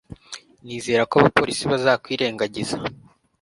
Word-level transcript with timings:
Nizera 0.65 1.03
ko 1.09 1.15
abapolisi 1.21 1.63
bazakwirengagiza 1.71 2.75